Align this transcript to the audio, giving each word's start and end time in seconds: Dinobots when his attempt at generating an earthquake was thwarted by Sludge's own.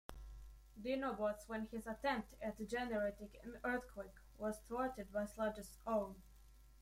Dinobots 0.81 1.47
when 1.47 1.67
his 1.67 1.85
attempt 1.85 2.33
at 2.41 2.57
generating 2.67 3.29
an 3.43 3.59
earthquake 3.63 4.15
was 4.35 4.57
thwarted 4.67 5.11
by 5.11 5.27
Sludge's 5.27 5.77
own. 5.85 6.15